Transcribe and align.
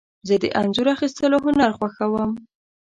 زه 0.27 0.35
د 0.43 0.45
انځور 0.59 0.87
اخیستلو 0.95 1.37
هنر 1.45 1.71
خوښوم. 1.77 2.31